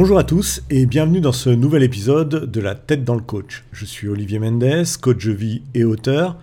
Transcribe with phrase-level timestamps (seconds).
[0.00, 3.64] Bonjour à tous et bienvenue dans ce nouvel épisode de La tête dans le coach.
[3.72, 6.36] Je suis Olivier Mendes, coach de vie et auteur.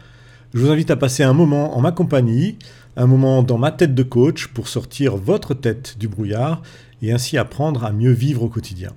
[0.53, 2.57] Je vous invite à passer un moment en ma compagnie,
[2.97, 6.63] un moment dans ma tête de coach pour sortir votre tête du brouillard
[7.01, 8.91] et ainsi apprendre à mieux vivre au quotidien.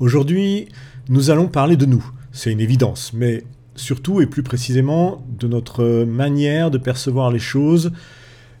[0.00, 0.66] Aujourd'hui,
[1.08, 2.04] nous allons parler de nous.
[2.32, 3.44] C'est une évidence, mais
[3.76, 7.92] surtout et plus précisément de notre manière de percevoir les choses,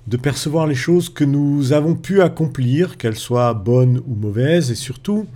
[0.06, 4.76] de percevoir les choses que nous avons pu accomplir, qu'elles soient bonnes ou mauvaises, et
[4.76, 5.26] surtout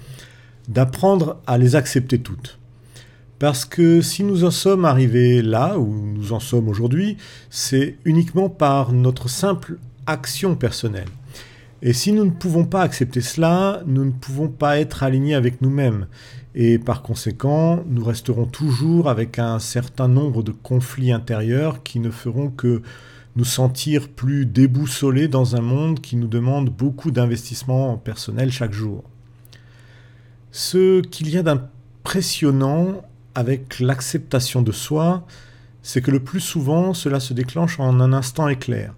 [0.69, 2.59] d'apprendre à les accepter toutes.
[3.41, 7.17] Parce que si nous en sommes arrivés là où nous en sommes aujourd'hui,
[7.49, 11.09] c'est uniquement par notre simple action personnelle.
[11.83, 15.63] Et si nous ne pouvons pas accepter cela, nous ne pouvons pas être alignés avec
[15.63, 16.07] nous-mêmes.
[16.55, 22.11] Et par conséquent, nous resterons toujours avec un certain nombre de conflits intérieurs qui ne
[22.11, 22.83] feront que
[23.37, 29.05] nous sentir plus déboussolés dans un monde qui nous demande beaucoup d'investissement personnel chaque jour.
[30.53, 33.03] Ce qu'il y a d'impressionnant
[33.35, 35.25] avec l'acceptation de soi,
[35.83, 38.95] c'est que le plus souvent cela se déclenche en un instant éclair.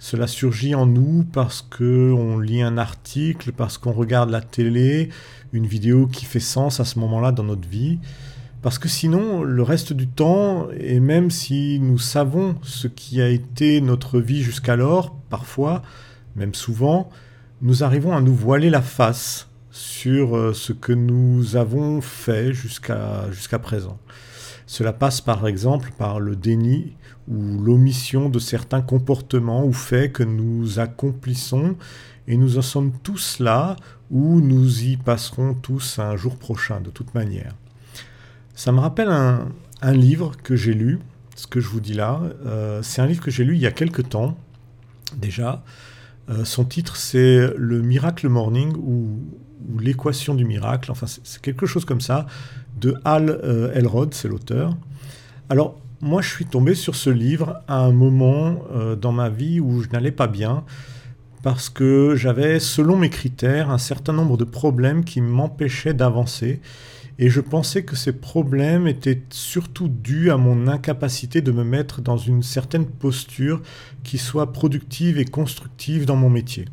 [0.00, 5.08] Cela surgit en nous parce qu'on lit un article, parce qu'on regarde la télé,
[5.52, 7.98] une vidéo qui fait sens à ce moment-là dans notre vie.
[8.68, 13.30] Parce que sinon, le reste du temps, et même si nous savons ce qui a
[13.30, 15.80] été notre vie jusqu'alors, parfois,
[16.36, 17.08] même souvent,
[17.62, 23.58] nous arrivons à nous voiler la face sur euh, ce que nous avons fait jusqu'à
[23.58, 23.96] présent.
[24.66, 26.92] Cela passe par exemple par le déni
[27.26, 31.74] ou l'omission de certains comportements ou faits que nous accomplissons
[32.26, 33.76] et nous en sommes tous là
[34.10, 37.54] ou nous y passerons tous un jour prochain de toute manière.
[38.58, 40.98] Ça me rappelle un, livre que j'ai lu,
[41.36, 42.20] ce que je vous dis là.
[42.44, 44.36] Euh, c'est un livre que j'ai lu il y a quelque temps
[45.16, 45.62] déjà.
[46.28, 49.20] Euh, son titre c'est Le Miracle Morning ou,
[49.78, 50.90] L'équation du miracle.
[50.90, 52.26] Enfin, c'est quelque chose comme ça
[52.80, 54.76] de Hal euh, Elrod, c'est l'auteur.
[55.48, 58.64] Alors, moi, je suis tombé sur ce livre à un moment
[59.00, 60.64] dans ma vie où je n'allais pas bien
[61.44, 66.60] parce que j'avais, selon mes critères, un certain nombre de problèmes qui m'empêchaient d'avancer
[67.18, 72.00] et je pensais que ces problèmes étaient surtout dus à mon incapacité de me mettre
[72.00, 73.60] dans une certaine posture
[74.04, 76.66] qui soit productive et constructive dans mon métier.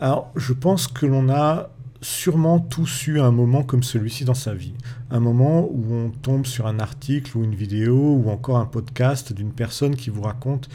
[0.00, 4.54] Alors, je pense que l'on a sûrement tous eu un moment comme celui-ci dans sa
[4.54, 4.74] vie.
[5.10, 9.32] Un moment où on tombe sur un article ou une vidéo ou encore un podcast
[9.32, 10.68] d'une personne qui vous raconte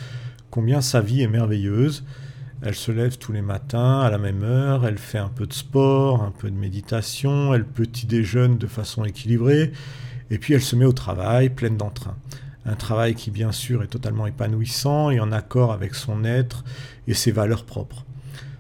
[0.51, 2.03] combien sa vie est merveilleuse
[2.63, 5.53] elle se lève tous les matins à la même heure, elle fait un peu de
[5.53, 9.73] sport, un peu de méditation, elle petit déjeune de façon équilibrée,
[10.31, 12.15] et puis elle se met au travail pleine d'entrain.
[12.65, 16.63] Un travail qui bien sûr est totalement épanouissant et en accord avec son être
[17.07, 18.05] et ses valeurs propres.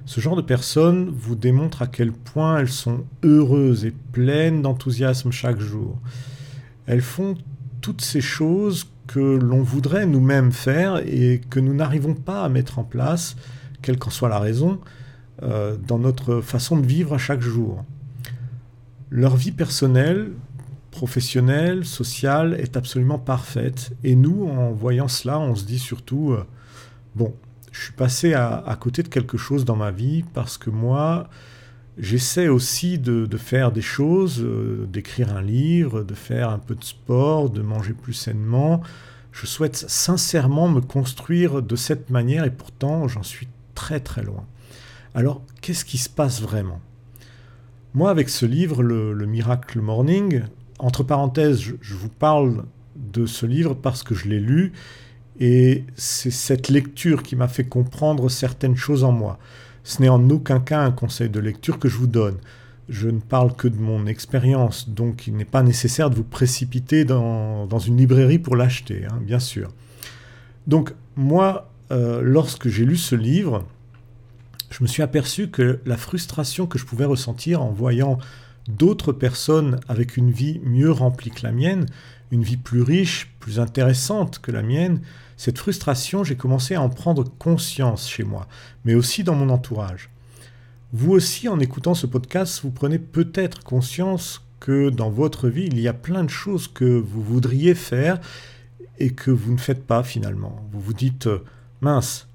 [0.05, 5.31] Ce genre de personnes vous démontre à quel point elles sont heureuses et pleines d'enthousiasme
[5.31, 5.97] chaque jour.
[6.87, 7.35] Elles font
[7.79, 12.79] toutes ces choses que l'on voudrait nous-mêmes faire et que nous n'arrivons pas à mettre
[12.79, 13.37] en place
[13.83, 14.79] quelle qu'en soit la raison,
[15.43, 17.83] euh, dans notre façon de vivre à chaque jour.
[19.11, 20.31] Leur vie personnelle,
[20.89, 23.91] professionnelle, sociale est absolument parfaite.
[24.03, 26.45] Et nous, en voyant cela, on se dit surtout, euh,
[27.15, 27.33] bon,
[27.71, 31.27] je suis passé à, côté de quelque chose dans ma vie parce que moi,
[31.97, 36.83] j'essaie aussi de, faire des choses, euh, d'écrire un livre, de faire un peu de
[36.83, 38.81] sport, de manger plus sainement.
[39.31, 44.45] Je souhaite sincèrement me construire de cette manière et pourtant j'en suis très très loin.
[45.15, 46.81] Alors, qu'est-ce qui se passe vraiment?
[47.93, 50.41] Moi, avec ce livre, le, Miracle Morning,
[50.79, 54.73] entre parenthèses, je, vous parle de ce livre parce que je l'ai lu
[55.39, 59.37] et c'est cette lecture qui m'a fait comprendre certaines choses en moi.
[59.83, 62.37] Ce n'est en aucun cas un conseil de lecture que je vous donne.
[62.89, 67.05] Je ne parle que de mon expérience, donc il n'est pas nécessaire de vous précipiter
[67.05, 69.69] dans, une librairie pour l'acheter, hein, bien sûr.
[70.65, 73.65] Donc moi, euh, lorsque j'ai lu ce livre,
[74.69, 78.17] je me suis aperçu que la frustration que je pouvais ressentir en voyant
[78.67, 81.85] d'autres personnes avec une vie mieux remplie que la mienne,
[82.31, 85.01] une vie plus riche, plus intéressante que la mienne,
[85.37, 88.47] cette frustration, j'ai commencé à en prendre conscience chez moi,
[88.85, 90.09] mais aussi dans mon entourage.
[90.93, 95.79] Vous aussi, en écoutant ce podcast, vous prenez peut-être conscience que dans votre vie, il
[95.79, 98.19] y a plein de choses que vous voudriez faire
[98.99, 100.65] et que vous ne faites pas finalement.
[100.71, 101.27] Vous vous dites,
[101.83, 102.27] mince,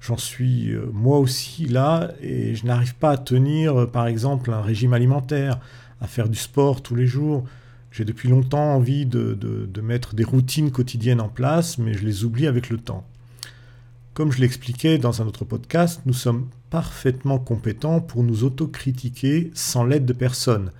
[0.00, 4.52] j'en suis euh, moi aussi là et je n'arrive pas à tenir euh, par exemple
[4.52, 5.60] un régime alimentaire,
[6.00, 7.44] à faire du sport tous les jours.
[7.92, 12.48] J'ai depuis longtemps envie de, mettre des routines quotidiennes en place, mais je les oublie
[12.48, 13.06] avec le temps.
[14.14, 19.84] Comme je l'expliquais dans un autre podcast, nous sommes parfaitement compétents pour nous autocritiquer sans
[19.84, 20.72] l'aide de personne,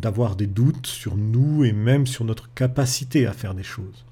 [0.00, 4.04] d'avoir des doutes sur nous et même sur notre capacité à faire des choses.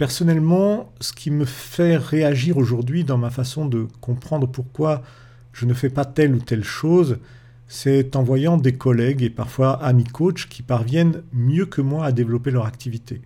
[0.00, 5.02] Personnellement, ce qui me fait réagir aujourd'hui dans ma façon de comprendre pourquoi
[5.52, 7.18] je ne fais pas telle ou telle chose,
[7.68, 12.12] c'est en voyant des collègues et parfois amis coachs qui parviennent mieux que moi à
[12.12, 13.20] développer leur activité.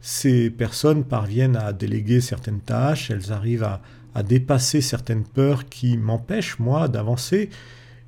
[0.00, 3.82] Ces personnes parviennent à déléguer certaines tâches, elles arrivent à,
[4.14, 7.50] à dépasser certaines peurs qui m'empêchent, moi, d'avancer.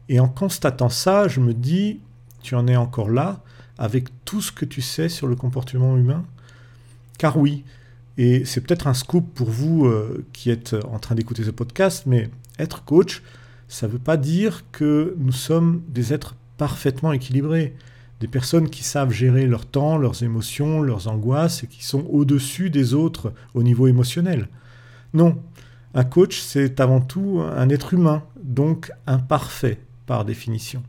[0.08, 2.00] Et en constatant ça, je me dis,
[2.42, 3.42] tu en es encore là,
[3.76, 6.24] avec tout ce que tu sais sur le comportement humain?
[7.18, 7.62] Car oui,
[8.22, 12.02] et c'est peut-être un scoop pour vous euh, qui êtes en train d'écouter ce podcast,
[12.04, 12.28] mais
[12.58, 13.22] être coach,
[13.66, 17.74] ça ne veut pas dire que nous sommes des êtres parfaitement équilibrés,
[18.20, 22.68] des personnes qui savent gérer leur temps, leurs émotions, leurs angoisses et qui sont au-dessus
[22.68, 24.48] des autres au niveau émotionnel.
[25.14, 25.38] Non,
[25.94, 30.82] un coach, c'est avant tout un être humain, donc imparfait par définition.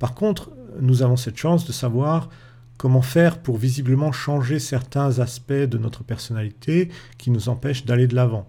[0.00, 2.28] Par contre, nous avons cette chance de savoir
[2.76, 8.14] comment faire pour visiblement changer certains aspects de notre personnalité qui nous empêchent d'aller de
[8.14, 8.48] l'avant?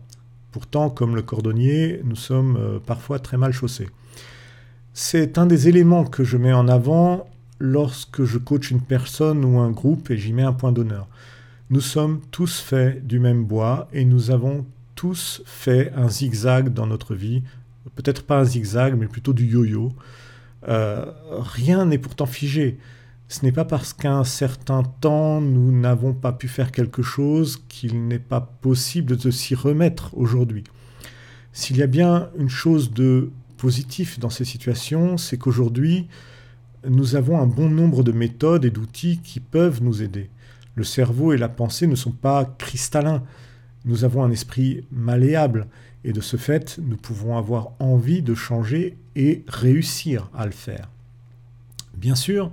[0.52, 3.90] Pourtant, comme le cordonnier, nous sommes euh, parfois très mal chaussés.
[4.94, 7.28] C'est un des éléments que je mets en avant
[7.60, 11.08] lorsque je coach une personne ou un groupe et j'y mets un point d'honneur.
[11.70, 14.66] Nous sommes tous faits du même bois et nous avons
[14.96, 17.44] tous fait un zigzag dans notre vie.
[17.96, 19.94] Peut-être pas un zigzag, mais plutôt du yo-yo.
[20.68, 22.80] Euh, rien n'est pourtant figé.
[23.30, 27.62] Ce n'est pas parce qu'à un certain temps nous n'avons pas pu faire quelque chose
[27.68, 30.64] qu'il n'est pas possible de s'y remettre aujourd'hui.
[31.52, 36.08] S'il y a bien une chose de positif dans ces situations, c'est qu'aujourd'hui,
[36.88, 40.30] nous avons un bon nombre de méthodes et d'outils qui peuvent nous aider.
[40.76, 43.24] Le cerveau et la pensée ne sont pas cristallins.
[43.84, 45.68] Nous avons un esprit malléable
[46.04, 50.90] et de ce fait, nous pouvons avoir envie de changer et réussir à le faire.
[51.98, 52.52] Bien sûr,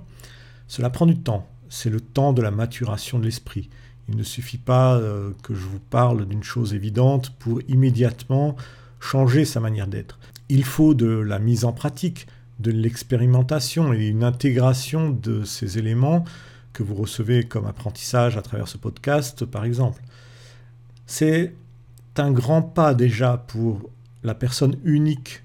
[0.67, 1.47] cela prend du temps.
[1.69, 3.69] C'est le temps de la maturation de l'esprit.
[4.07, 8.55] Il ne suffit pas euh, que je vous parle d'une chose évidente pour immédiatement
[8.99, 10.19] changer sa manière d'être.
[10.49, 12.27] Il faut de la mise en pratique,
[12.59, 16.23] de l'expérimentation et une intégration de ces éléments
[16.71, 20.01] que vous recevez comme apprentissage à travers ce podcast, par exemple.
[21.07, 21.53] C'est
[22.17, 23.89] un grand pas déjà pour
[24.23, 25.43] la personne unique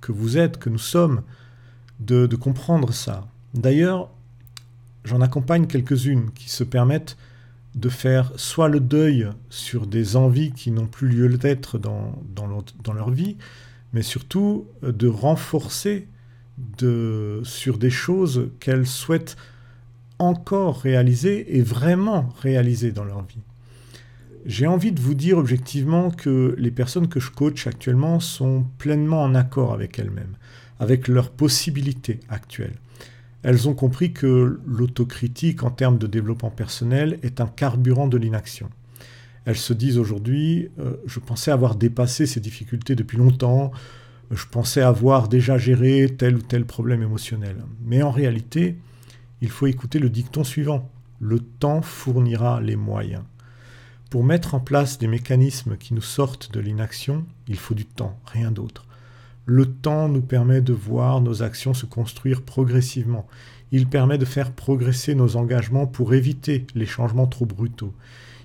[0.00, 1.22] que vous êtes, que nous sommes,
[2.00, 3.26] de, de comprendre ça.
[3.54, 4.10] D'ailleurs,
[5.04, 7.16] j'en accompagne quelques-unes qui se permettent
[7.74, 12.14] de faire soit le deuil sur des envies qui n'ont plus lieu d'être dans,
[12.94, 13.36] leur, vie,
[13.92, 16.06] mais surtout euh, de renforcer
[17.44, 19.36] sur des choses qu'elles souhaitent
[20.18, 23.40] encore réaliser et vraiment réaliser dans leur vie.
[24.44, 29.22] J'ai envie de vous dire objectivement que les personnes que je coach actuellement sont pleinement
[29.22, 30.36] en accord avec elles-mêmes,
[30.78, 32.76] avec leurs possibilités actuelles
[33.42, 38.70] elles ont compris que l'autocritique en termes de développement personnel est un carburant de l'inaction.
[39.44, 43.72] Elles se disent aujourd'hui, euh, je pensais avoir dépassé ces difficultés depuis longtemps,
[44.30, 47.56] je pensais avoir déjà géré tel ou tel problème émotionnel.
[47.84, 48.76] Mais en réalité,
[49.40, 50.88] il faut écouter le dicton suivant.
[51.20, 53.24] Le temps fournira les moyens.
[54.08, 58.18] Pour mettre en place des mécanismes qui nous sortent de l'inaction, il faut du temps,
[58.26, 58.86] rien d'autre.
[59.44, 63.26] Le temps nous permet de voir nos actions se construire progressivement.
[63.72, 67.92] Il permet de faire progresser nos engagements pour éviter les changements trop brutaux.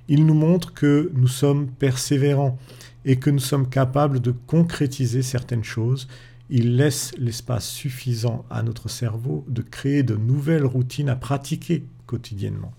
[0.08, 2.58] Il nous montre que nous sommes persévérants
[3.06, 6.08] et que nous sommes capables de concrétiser certaines choses.
[6.50, 12.74] Il laisse l'espace suffisant à notre cerveau de créer de nouvelles routines à pratiquer quotidiennement.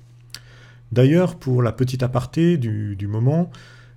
[0.91, 3.51] D'ailleurs, pour la petite aparté du, du moment,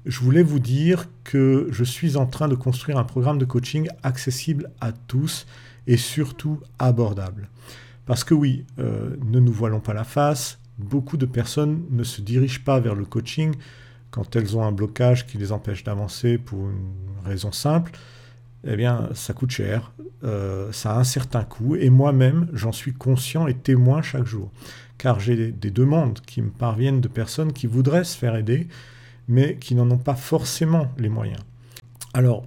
[0.05, 3.87] je voulais vous dire que je suis en train de construire un programme de coaching
[4.03, 5.45] accessible à tous
[5.87, 7.49] et surtout abordable.
[8.05, 12.21] Parce que oui, euh, ne nous voilons pas la face, beaucoup de personnes ne se
[12.21, 13.55] dirigent pas vers le coaching
[14.09, 16.93] quand elles ont un blocage qui les empêche d'avancer pour une
[17.25, 17.91] raison simple.
[18.67, 19.91] Eh bien, ça coûte cher,
[20.23, 24.51] euh, ça a un certain coût, et moi-même, j'en suis conscient et témoin chaque jour.
[24.99, 28.67] Car j'ai des demandes qui me parviennent de personnes qui voudraient se faire aider,
[29.31, 31.39] mais qui n'en ont pas forcément les moyens.
[32.13, 32.43] Alors,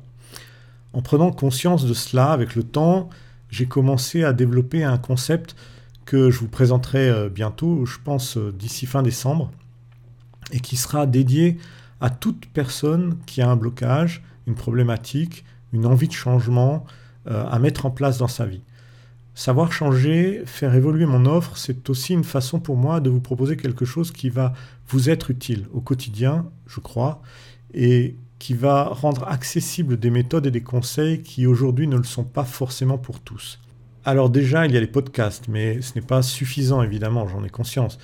[0.92, 3.08] en prenant conscience de cela avec le temps,
[3.48, 5.56] j'ai commencé à développer un concept
[6.04, 9.50] que je vous présenterai euh, bientôt, je pense euh, d'ici fin décembre,
[10.52, 11.56] et qui sera dédié
[12.02, 16.84] à toute personne qui a un blocage, une problématique, une envie de changement
[17.28, 18.60] euh, à mettre en place dans sa vie.
[19.34, 23.56] Savoir changer, faire évoluer mon offre, c'est aussi une façon pour moi de vous proposer
[23.56, 24.52] quelque chose qui va
[24.88, 27.20] vous être utile au quotidien, je crois,
[27.72, 32.22] et qui va rendre accessibles des méthodes et des conseils qui aujourd'hui ne le sont
[32.22, 33.58] pas forcément pour tous.
[34.04, 37.48] Alors déjà, il y a les podcasts, mais ce n'est pas suffisant évidemment, j'en ai
[37.48, 37.98] conscience.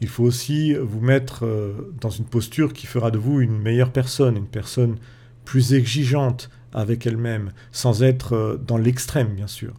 [0.00, 3.92] Il faut aussi vous mettre euh, dans une posture qui fera de vous une meilleure
[3.92, 4.96] personne, une personne
[5.44, 9.74] plus exigeante avec elle-même, sans être euh, dans l'extrême bien sûr.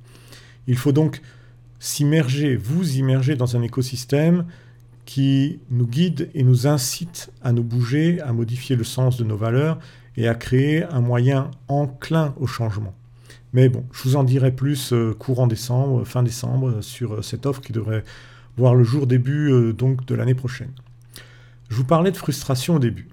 [0.67, 1.22] Il faut donc
[1.79, 4.46] s'immerger, vous immerger dans un écosystème
[5.05, 9.36] qui nous guide et nous incite à nous bouger, à modifier le sens de nos
[9.36, 9.79] valeurs
[10.15, 12.93] et à créer un moyen enclin au changement.
[13.51, 17.62] Mais bon, je vous en dirai plus euh, courant décembre, fin décembre, sur cette offre
[17.62, 18.03] qui devrait
[18.58, 20.72] voir le jour début euh, donc de l'année prochaine.
[21.70, 23.10] Je vous parlais de frustration au début.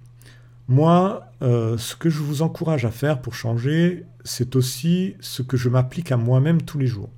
[0.68, 5.56] Moi, euh, ce que je vous encourage à faire pour changer, c'est aussi ce que
[5.56, 7.10] je m'applique à moi-même tous les jours.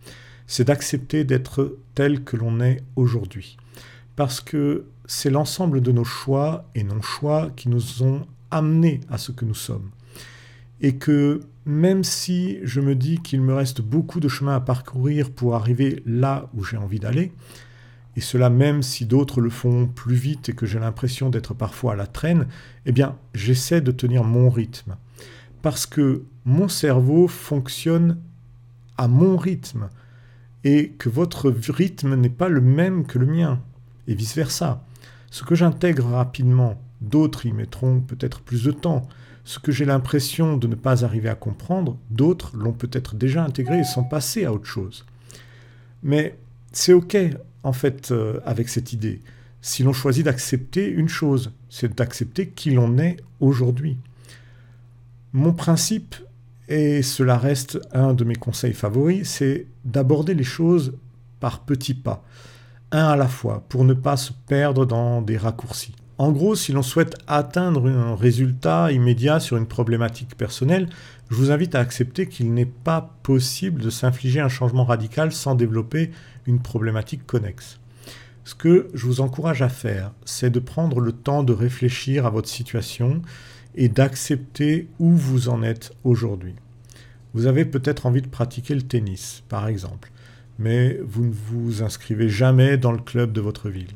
[0.47, 3.57] C'est d'accepter d'être tel que l'on est aujourd'hui.
[4.17, 9.33] Parce que c'est l'ensemble de nos choix et non-choix qui nous ont amenés à ce
[9.33, 9.91] que nous sommes.
[10.81, 15.31] Et que même si je me dis qu'il me reste beaucoup de chemin à parcourir
[15.31, 17.33] pour arriver là où j'ai envie d'aller,
[18.17, 21.95] et cela même si d'autres le font plus vite et que j'ai l'impression d'être parfois
[21.95, 22.47] à la traîne,
[22.85, 24.97] eh bien, j'essaie de tenir mon rythme.
[25.63, 28.19] Parce que mon cerveau fonctionne
[28.99, 29.89] à mon rythme
[30.65, 33.61] et que votre rythme n'est pas le même que le mien,
[34.07, 34.85] et vice-versa.
[35.31, 39.09] Ce que j'intègre rapidement, d'autres y mettront peut-être plus de temps.
[39.45, 43.81] Ce que j'ai l'impression de ne pas arriver à comprendre, d'autres l'ont peut-être déjà intégré
[43.81, 45.05] et sont passés à autre chose.
[46.03, 46.37] Mais
[46.73, 47.17] c'est OK,
[47.63, 49.21] en fait, euh, avec cette idée.
[49.61, 53.97] Si l'on choisit d'accepter une chose, c'est d'accepter qui l'on est aujourd'hui.
[55.35, 56.15] Mon principe,
[56.69, 60.93] et cela reste un de mes conseils favoris, c'est d'aborder les choses
[61.41, 62.23] par petits pas,
[62.91, 65.95] un à la fois, pour ne pas se perdre dans des raccourcis.
[66.19, 70.91] En gros, si l'on souhaite atteindre un résultat immédiat sur une problématique personnelle,
[71.31, 75.55] je vous invite à accepter qu'il n'est pas possible de s'infliger un changement radical sans
[75.55, 76.11] développer
[76.47, 77.81] une problématique connexe.
[78.45, 82.31] Ce que je vous encourage à faire, c'est de prendre le temps de réfléchir à
[82.31, 83.23] votre situation
[83.75, 86.55] et d'accepter où vous en êtes aujourd'hui.
[87.35, 90.11] Vous avez peut-être envie de pratiquer le tennis, par exemple,
[90.59, 93.95] mais vous ne vous inscrivez jamais dans le club de votre ville.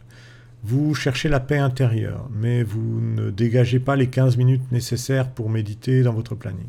[0.65, 5.51] Vous cherchez la paix intérieure, mais vous ne dégagez pas les 15 minutes nécessaires pour
[5.51, 6.67] méditer dans votre planning.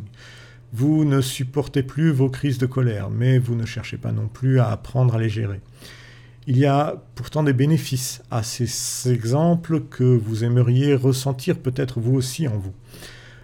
[0.74, 4.60] Vous ne supportez plus vos crises de colère, mais vous ne cherchez pas non plus
[4.60, 5.62] à apprendre à les gérer.
[6.50, 12.16] Il y a pourtant des bénéfices à ces exemples que vous aimeriez ressentir peut-être vous
[12.16, 12.72] aussi en vous.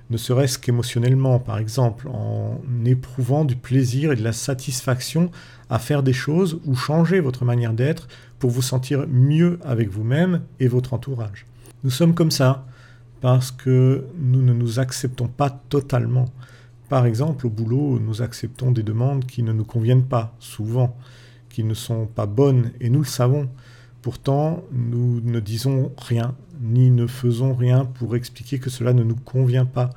[0.09, 5.31] Ne serait-ce qu'émotionnellement, par exemple, en éprouvant du plaisir et de la satisfaction
[5.69, 8.07] à faire des choses ou changer votre manière d'être
[8.39, 11.45] pour vous sentir mieux avec vous-même et votre entourage.
[11.83, 12.65] Nous sommes comme ça
[13.19, 16.29] parce que nous ne nous acceptons pas totalement.
[16.87, 20.95] Par exemple, au boulot, nous acceptons des demandes qui ne nous conviennent pas, souvent,
[21.53, 23.47] qui ne sont pas bonnes, et nous le savons.
[24.01, 29.15] Pourtant, nous ne disons rien, ni ne faisons rien pour expliquer que cela ne nous
[29.15, 29.91] convient pas.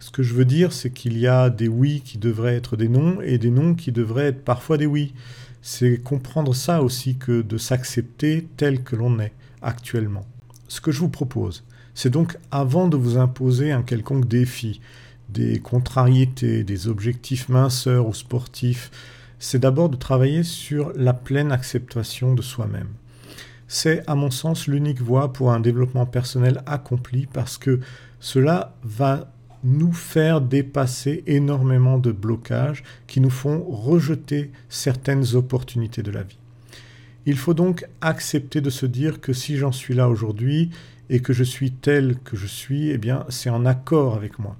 [0.00, 2.88] Ce que je veux dire, c'est qu'il y a des oui qui devraient être des
[2.88, 5.14] non, et des non qui devraient être parfois des oui.
[5.62, 9.32] C'est comprendre ça aussi que de s'accepter tel que l'on est
[9.62, 10.26] actuellement.
[10.66, 14.80] Ce que je vous propose, c'est donc avant de vous imposer un quelconque défi,
[15.28, 18.90] des contrariétés, des objectifs minceurs ou sportifs,
[19.40, 22.90] c'est d'abord de travailler sur la pleine acceptation de soi-même.
[23.66, 27.80] C'est à mon sens l'unique voie pour un développement personnel accompli parce que
[28.20, 29.32] cela va
[29.64, 36.38] nous faire dépasser énormément de blocages qui nous font rejeter certaines opportunités de la vie.
[37.26, 40.70] Il faut donc accepter de se dire que si j'en suis là aujourd'hui
[41.08, 44.56] et que je suis tel que je suis, eh bien c'est en accord avec moi.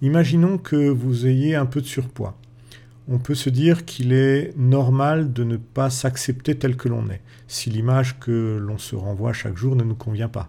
[0.00, 2.36] Imaginons que vous ayez un peu de surpoids.
[3.12, 7.20] On peut se dire qu'il est normal de ne pas s'accepter tel que l'on est,
[7.48, 10.48] si l'image que l'on se renvoie chaque jour ne nous convient pas.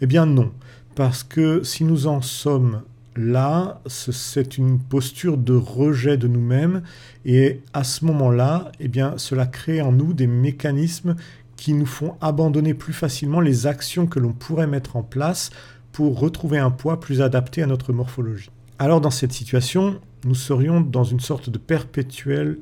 [0.00, 0.52] Eh bien non,
[0.94, 2.82] parce que si nous en sommes
[3.16, 6.82] là, c'est une posture de rejet de nous-mêmes,
[7.24, 11.16] et à ce moment-là, eh bien, cela crée en nous des mécanismes
[11.56, 15.50] qui nous font abandonner plus facilement les actions que l'on pourrait mettre en place
[15.90, 18.50] pour retrouver un poids plus adapté à notre morphologie.
[18.78, 22.58] Alors dans cette situation, nous serions dans une sorte de perpétuel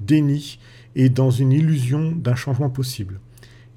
[0.00, 0.58] déni
[0.96, 3.20] et dans une illusion d'un changement possible.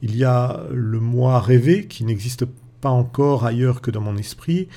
[0.01, 2.45] Il y a le moi rêvé qui n'existe
[2.81, 4.67] pas encore ailleurs que dans mon esprit,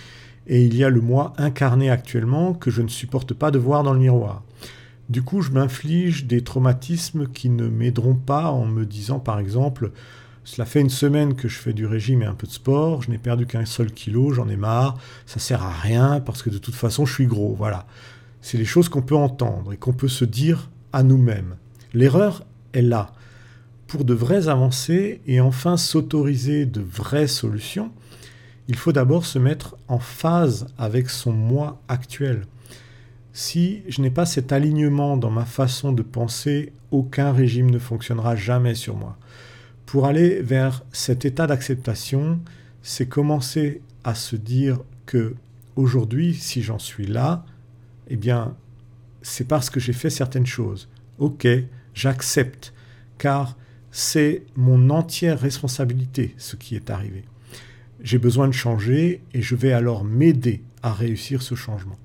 [0.47, 3.83] et il y a le moi incarné actuellement que je ne supporte pas de voir
[3.83, 4.43] dans le miroir.
[5.09, 9.91] Du coup, je m'inflige des traumatismes qui ne m'aideront pas en me disant par exemple
[10.45, 13.11] Cela fait une semaine que je fais du régime et un peu de sport, je
[13.11, 16.59] n'ai perdu qu'un seul kilo, j'en ai marre, ça sert à rien parce que de
[16.59, 17.87] toute façon je suis gros, voilà.
[18.43, 21.57] C'est les choses qu'on peut entendre et qu'on peut se dire à nous-mêmes.
[21.93, 23.13] L'erreur est là.
[23.87, 27.91] Pour de vraies avancées et enfin s'autoriser de vraies solutions,
[28.69, 32.43] il faut d'abord se mettre en phase avec son moi actuel.
[33.33, 38.37] Si je n'ai pas cet alignement dans ma façon de penser, aucun régime ne fonctionnera
[38.37, 39.17] jamais sur moi.
[39.87, 42.41] Pour aller vers cet état d'acceptation,
[42.83, 45.35] c'est commencer à se dire que
[45.75, 47.45] aujourd'hui, si j'en suis là,
[48.11, 48.57] eh bien,
[49.23, 50.89] c'est parce que j'ai fait certaines choses.
[51.19, 51.47] Ok,
[51.95, 52.73] j'accepte,
[53.19, 53.57] car
[53.91, 57.25] c'est mon entière responsabilité ce qui est arrivé.
[58.03, 61.99] J'ai besoin de changer et je vais alors m'aider à réussir ce changement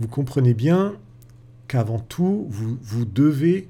[0.00, 0.94] vous comprenez bien
[1.66, 3.68] qu'avant tout, vous, vous devez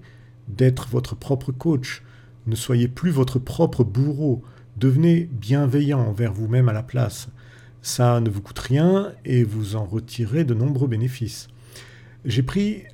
[0.49, 2.03] d'être votre propre coach.
[2.47, 4.43] Ne soyez plus votre propre bourreau.
[4.77, 7.29] Devenez bienveillant envers vous-même à la place.
[7.83, 11.49] Ça ne vous coûte rien et vous en retirez de nombreux bénéfices.
[12.25, 12.85] J'ai pris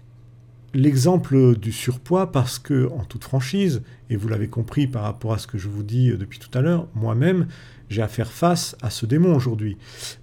[0.75, 5.39] l'exemple du surpoids parce que, en toute franchise, et vous l'avez compris par rapport à
[5.39, 7.47] ce que je vous dis depuis tout à l'heure, moi-même,
[7.89, 9.77] j'ai à faire face à ce démon aujourd'hui.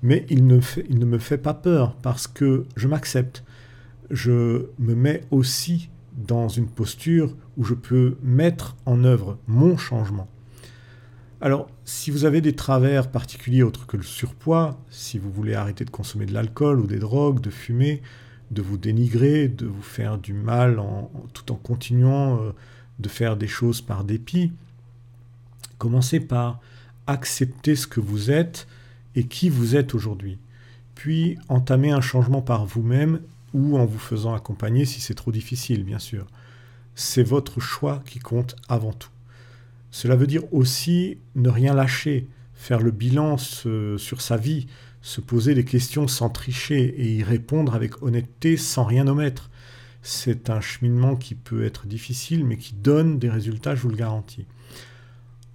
[0.03, 3.44] Mais il ne, il ne me fait pas peur parce que je m'accepte.
[4.10, 10.27] Je me mets aussi dans une posture où je peux mettre en œuvre mon changement.
[11.43, 15.83] Alors, si vous avez des travers particuliers autres que le surpoids, si vous voulez arrêter
[15.86, 18.03] de consommer de l'alcool ou des drogues, de fumer,
[18.51, 20.79] de vous dénigrer, de vous faire du mal
[21.33, 22.51] tout en continuant euh,
[23.00, 24.51] de faire des choses par dépit,
[25.79, 26.60] commencez par
[27.07, 28.67] accepter ce que vous êtes
[29.15, 30.38] et qui vous êtes aujourd'hui.
[30.93, 33.19] Puis entamer un changement par vous-même
[33.55, 36.27] ou en vous faisant accompagner si c'est trop difficile, bien sûr.
[36.93, 39.10] C'est votre choix qui compte avant tout.
[39.91, 44.67] Cela veut dire aussi ne rien lâcher, faire le bilan sur sa vie,
[45.01, 49.50] se poser des questions sans tricher et y répondre avec honnêteté sans rien omettre.
[50.03, 53.96] C'est un cheminement qui peut être difficile mais qui donne des résultats, je vous le
[53.96, 54.46] garantis.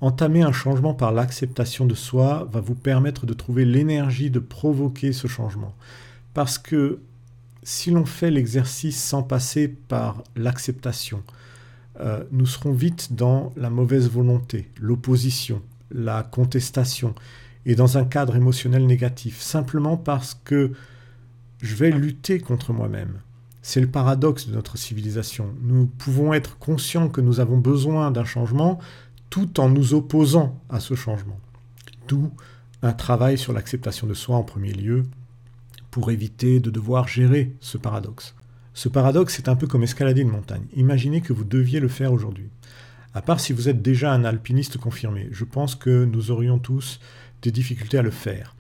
[0.01, 5.13] Entamer un changement par l'acceptation de soi va vous permettre de trouver l'énergie de provoquer
[5.13, 5.75] ce changement.
[6.35, 7.01] Parce que
[7.63, 11.23] si l'on fait l'exercice sans passer par l'acceptation,
[12.01, 17.15] euh, nous serons vite dans la mauvaise volonté, l'opposition, la contestation,
[17.65, 20.73] et dans un cadre émotionnel négatif, simplement parce que
[21.61, 23.21] je vais lutter contre moi-même.
[23.63, 25.53] C'est le paradoxe de notre civilisation.
[25.63, 28.79] Nous pouvons être conscients que nous avons besoin d'un changement,
[29.31, 31.41] tout en nous opposant à ce changement.
[32.07, 32.31] D'où
[32.83, 35.05] un travail sur l'acceptation de soi en premier lieu,
[35.91, 38.35] pour éviter de devoir gérer ce paradoxe.
[38.77, 40.67] Ce paradoxe, c'est un peu comme escalader une montagne.
[40.75, 42.51] Imaginez que vous deviez le faire aujourd'hui.
[43.15, 47.01] À part si vous êtes déjà un alpiniste confirmé, je pense que nous aurions tous
[47.41, 48.55] des difficultés à le faire.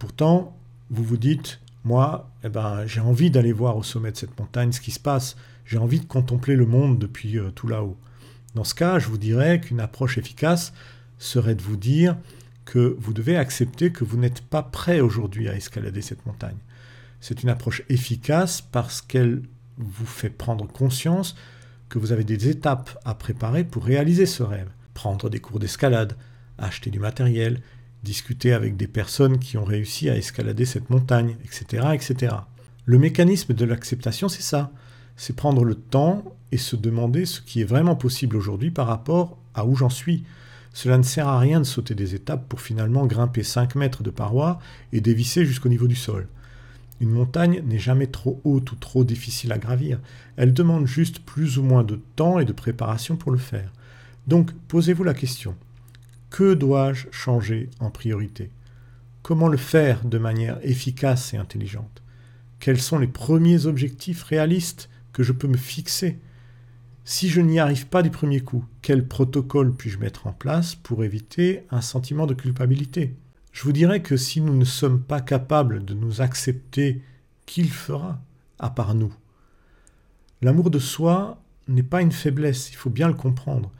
[0.00, 0.58] Pourtant,
[0.90, 4.72] vous vous dites, moi, eh ben, j'ai envie d'aller voir au sommet de cette montagne
[4.72, 7.96] ce qui se passe, j'ai envie de contempler le monde depuis euh, tout là-haut.
[8.56, 10.72] Dans ce cas, je vous dirais qu'une approche efficace
[11.20, 12.16] serait de vous dire
[12.64, 16.58] que vous devez accepter que vous n'êtes pas prêt aujourd'hui à escalader cette montagne.
[17.26, 19.40] C'est une approche efficace parce qu'elle
[19.78, 21.34] vous fait prendre conscience
[21.88, 24.68] que vous avez des étapes à préparer pour réaliser ce rêve.
[24.92, 26.18] Prendre des cours d'escalade,
[26.58, 27.62] acheter du matériel,
[28.02, 31.86] discuter avec des personnes qui ont réussi à escalader cette montagne, etc.
[31.94, 32.34] etc.
[32.84, 34.70] Le mécanisme de l'acceptation, c'est ça.
[35.16, 39.38] C'est prendre le temps et se demander ce qui est vraiment possible aujourd'hui par rapport
[39.54, 40.24] à où j'en suis.
[40.74, 44.10] Cela ne sert à rien de sauter des étapes pour finalement grimper 5 mètres de
[44.10, 44.58] paroi
[44.92, 46.28] et dévisser jusqu'au niveau du sol.
[47.04, 50.00] Une montagne n'est jamais trop haute ou trop difficile à gravir.
[50.38, 53.70] Elle demande juste plus ou moins de temps et de préparation pour le faire.
[54.26, 55.54] Donc posez-vous la question.
[56.30, 58.48] Que dois-je changer en priorité?
[59.20, 62.02] Comment le faire de manière efficace et intelligente?
[62.58, 66.18] Quels sont les premiers objectifs réalistes que je peux me fixer?
[67.04, 71.04] Si je n'y arrive pas du premier coup, quel protocole puis-je mettre en place pour
[71.04, 73.14] éviter un sentiment de culpabilité?
[73.54, 77.00] Je vous dirais que si nous ne sommes pas capables de nous accepter,
[77.46, 78.20] qui le fera
[78.58, 79.14] à part nous
[80.42, 83.70] L'amour de soi n'est pas une faiblesse, il faut bien le comprendre,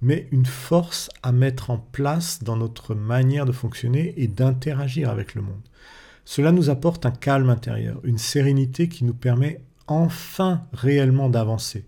[0.00, 5.34] mais une force à mettre en place dans notre manière de fonctionner et d'interagir avec
[5.34, 5.60] le monde.
[6.24, 11.84] Cela nous apporte un calme intérieur, une sérénité qui nous permet enfin réellement d'avancer.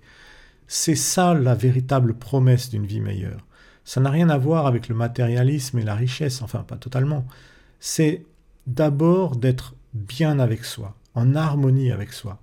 [0.66, 3.46] C'est ça la véritable promesse d'une vie meilleure.
[3.84, 7.26] Ça n'a rien à voir avec le matérialisme et la richesse, enfin pas totalement.
[7.80, 8.24] C'est
[8.66, 12.40] d'abord d'être bien avec soi, en harmonie avec soi.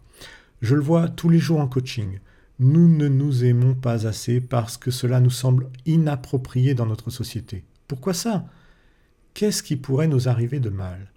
[0.62, 2.20] Je le vois tous les jours en coaching.
[2.60, 7.64] Nous ne nous aimons pas assez parce que cela nous semble inapproprié dans notre société.
[7.88, 8.46] Pourquoi ça?
[9.34, 11.08] Qu'est-ce qui pourrait nous arriver de mal?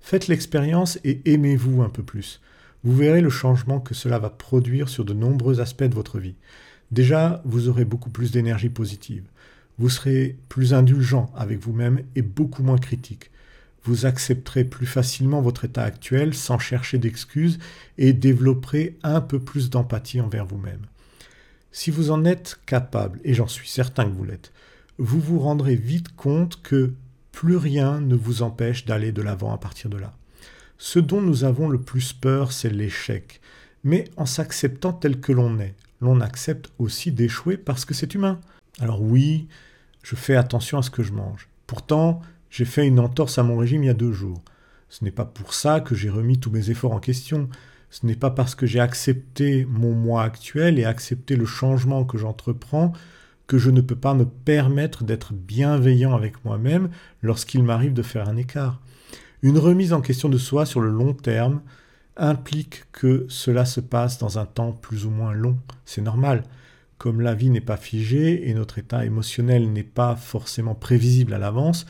[0.00, 2.40] Faites l'expérience et aimez-vous un peu plus.
[2.82, 6.34] Vous verrez le changement que cela va produire sur de nombreux aspects de votre vie.
[6.90, 9.24] Déjà, vous aurez beaucoup plus d'énergie positive.
[9.80, 13.30] Vous serez plus indulgent avec vous-même et beaucoup moins critique.
[13.82, 17.58] Vous accepterez plus facilement votre état actuel sans chercher d'excuses
[17.96, 20.84] et développerez un peu plus d'empathie envers vous-même.
[21.72, 24.52] Si vous en êtes capable, et j'en suis certain que vous l'êtes,
[24.98, 26.92] vous vous rendrez vite compte que
[27.32, 30.14] plus rien ne vous empêche d'aller de l'avant à partir de là.
[30.76, 33.40] Ce dont nous avons le plus peur, c'est l'échec.
[33.82, 38.38] Mais en s'acceptant tel que l'on est, l'on accepte aussi d'échouer parce que c'est humain.
[38.78, 39.48] Alors oui,
[40.02, 41.48] je fais attention à ce que je mange.
[41.66, 44.42] Pourtant, j'ai fait une entorse à mon régime il y a deux jours.
[44.88, 47.48] Ce n'est pas pour ça que j'ai remis tous mes efforts en question.
[47.90, 52.18] Ce n'est pas parce que j'ai accepté mon moi actuel et accepté le changement que
[52.18, 52.92] j'entreprends
[53.50, 56.88] que je ne peux pas me permettre d'être bienveillant avec moi-même
[57.20, 58.80] lorsqu'il m'arrive de faire un écart.
[59.42, 61.60] Une remise en question de soi sur le long terme
[62.16, 65.58] implique que cela se passe dans un temps plus ou moins long.
[65.84, 66.44] C'est normal.
[67.00, 71.38] Comme la vie n'est pas figée et notre état émotionnel n'est pas forcément prévisible à
[71.38, 71.86] l'avance,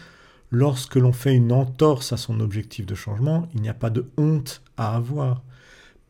[0.52, 4.08] lorsque l'on fait une entorse à son objectif de changement, il n'y a pas de
[4.16, 5.42] honte à avoir.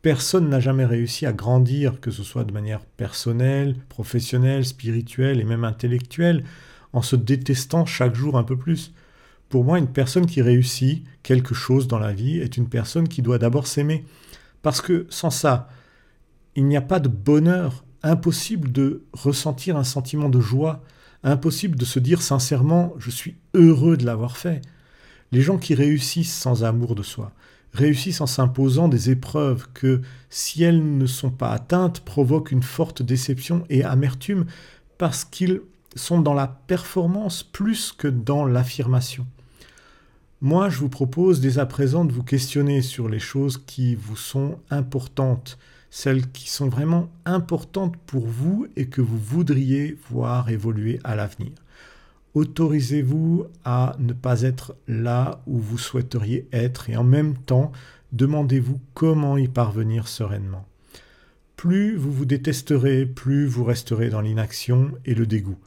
[0.02, 5.44] Personne n'a jamais réussi à grandir, que ce soit de manière personnelle, professionnelle, spirituelle et
[5.44, 6.44] même intellectuelle,
[6.92, 8.92] en se détestant chaque jour un peu plus.
[9.48, 13.22] Pour moi, une personne qui réussit quelque chose dans la vie est une personne qui
[13.22, 14.04] doit d'abord s'aimer.
[14.60, 15.70] Parce que sans ça,
[16.54, 17.82] il n'y a pas de bonheur.
[18.02, 20.82] Impossible de ressentir un sentiment de joie.
[21.22, 24.62] Impossible de se dire sincèrement je suis heureux de l'avoir fait.
[25.32, 27.32] Les gens qui réussissent sans amour de soi,
[27.72, 33.02] réussissent en s'imposant des épreuves que, si elles ne sont pas atteintes, provoquent une forte
[33.02, 34.46] déception et amertume
[34.98, 35.60] parce qu'ils
[35.94, 39.26] sont dans la performance plus que dans l'affirmation.
[40.40, 44.16] Moi, je vous propose dès à présent de vous questionner sur les choses qui vous
[44.16, 45.58] sont importantes,
[45.90, 51.52] celles qui sont vraiment importantes pour vous et que vous voudriez voir évoluer à l'avenir.
[52.34, 57.72] Autorisez-vous à ne pas être là où vous souhaiteriez être et en même temps,
[58.12, 60.64] demandez-vous comment y parvenir sereinement.
[61.56, 65.58] Plus vous vous détesterez, plus vous resterez dans l'inaction et le dégoût.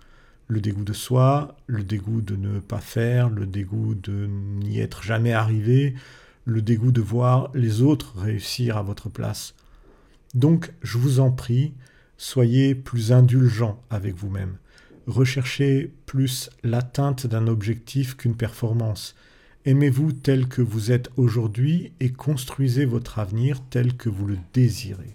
[0.48, 5.04] Le dégoût de soi, le dégoût de ne pas faire, le dégoût de n'y être
[5.04, 5.96] jamais arrivé,
[6.46, 9.54] le dégoût de voir les autres réussir à votre place.
[10.34, 11.74] Donc, je vous en prie,
[12.18, 14.58] soyez plus indulgent avec vous-même.
[15.08, 19.16] Recherchez plus l'atteinte d'un objectif qu'une performance.
[19.66, 25.12] Aimez-vous tel que vous êtes aujourd'hui et construisez votre avenir tel que vous le désirez.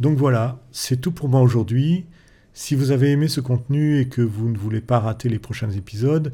[0.00, 2.06] Donc voilà, c'est tout pour moi aujourd'hui.
[2.54, 5.70] Si vous avez aimé ce contenu et que vous ne voulez pas rater les prochains
[5.70, 6.32] épisodes,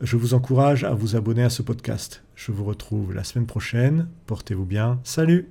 [0.00, 2.22] je vous encourage à vous abonner à ce podcast.
[2.34, 4.08] Je vous retrouve la semaine prochaine.
[4.26, 5.00] Portez-vous bien.
[5.04, 5.48] Salut